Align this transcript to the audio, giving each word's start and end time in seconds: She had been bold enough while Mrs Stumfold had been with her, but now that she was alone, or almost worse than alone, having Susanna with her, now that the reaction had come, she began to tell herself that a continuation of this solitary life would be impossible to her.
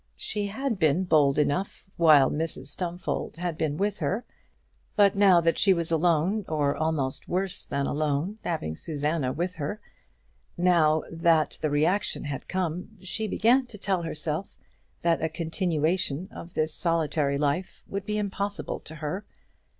She 0.17 0.47
had 0.47 0.79
been 0.79 1.03
bold 1.03 1.37
enough 1.37 1.87
while 1.95 2.31
Mrs 2.31 2.69
Stumfold 2.69 3.37
had 3.37 3.55
been 3.55 3.77
with 3.77 3.99
her, 3.99 4.25
but 4.95 5.15
now 5.15 5.39
that 5.41 5.59
she 5.59 5.75
was 5.75 5.91
alone, 5.91 6.43
or 6.47 6.75
almost 6.75 7.27
worse 7.27 7.63
than 7.67 7.85
alone, 7.85 8.39
having 8.43 8.75
Susanna 8.75 9.31
with 9.31 9.53
her, 9.57 9.79
now 10.57 11.03
that 11.11 11.59
the 11.61 11.69
reaction 11.69 12.23
had 12.23 12.47
come, 12.47 12.97
she 13.03 13.27
began 13.27 13.67
to 13.67 13.77
tell 13.77 14.01
herself 14.01 14.57
that 15.03 15.21
a 15.21 15.29
continuation 15.29 16.29
of 16.31 16.55
this 16.55 16.73
solitary 16.73 17.37
life 17.37 17.83
would 17.87 18.05
be 18.07 18.17
impossible 18.17 18.79
to 18.79 18.95
her. 18.95 19.23